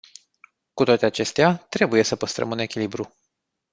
Cu 0.73 0.83
toate 0.83 1.05
acestea, 1.05 1.55
trebuie 1.55 2.03
sa 2.03 2.15
păstrăm 2.15 2.49
un 2.51 2.59
echilibru. 2.59 3.13